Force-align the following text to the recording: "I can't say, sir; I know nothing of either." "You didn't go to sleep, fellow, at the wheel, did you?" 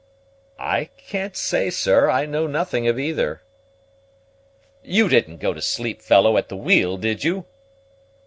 "I 0.57 0.85
can't 0.97 1.35
say, 1.37 1.69
sir; 1.69 2.09
I 2.09 2.25
know 2.25 2.47
nothing 2.47 2.87
of 2.87 2.97
either." 2.97 3.43
"You 4.83 5.07
didn't 5.07 5.37
go 5.37 5.53
to 5.53 5.61
sleep, 5.61 6.01
fellow, 6.01 6.37
at 6.37 6.49
the 6.49 6.57
wheel, 6.57 6.97
did 6.97 7.23
you?" 7.23 7.45